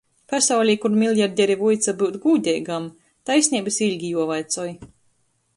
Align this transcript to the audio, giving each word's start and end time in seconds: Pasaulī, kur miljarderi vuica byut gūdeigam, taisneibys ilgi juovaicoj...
Pasaulī, 0.31 0.73
kur 0.85 0.95
miljarderi 1.01 1.57
vuica 1.59 1.95
byut 2.01 2.17
gūdeigam, 2.25 2.89
taisneibys 3.31 3.81
ilgi 3.91 4.11
juovaicoj... 4.17 4.71